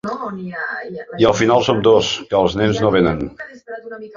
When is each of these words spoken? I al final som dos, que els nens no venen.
I 1.17 1.27
al 1.31 1.35
final 1.41 1.61
som 1.69 1.83
dos, 1.89 2.09
que 2.33 2.41
els 2.41 2.59
nens 2.63 2.81
no 2.87 2.93
venen. 2.99 3.25